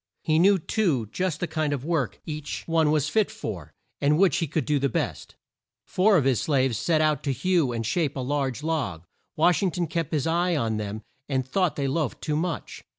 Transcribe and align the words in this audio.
He 0.23 0.39
knew, 0.39 0.57
too, 0.57 1.09
just 1.11 1.39
the 1.41 1.45
kind 1.47 1.73
of 1.73 1.85
work 1.85 2.19
each 2.25 2.63
one 2.65 2.89
was 2.89 3.07
fit 3.07 3.29
for, 3.29 3.71
and 4.01 4.17
which 4.17 4.37
he 4.37 4.47
could 4.47 4.65
do 4.65 4.79
the 4.79 4.89
best. 4.89 5.35
Four 5.85 6.17
of 6.17 6.25
his 6.25 6.41
slaves 6.41 6.79
set 6.79 7.01
out 7.01 7.21
to 7.21 7.31
hew 7.31 7.71
and 7.71 7.85
shape 7.85 8.15
a 8.15 8.19
large 8.21 8.63
log. 8.63 9.05
Wash 9.35 9.61
ing 9.61 9.69
ton 9.69 9.85
kept 9.85 10.11
his 10.11 10.25
eye 10.25 10.55
on 10.55 10.77
them 10.77 11.03
and 11.29 11.47
thought 11.47 11.75
they 11.75 11.87
loafed 11.87 12.19
too 12.19 12.35
much. 12.35 12.83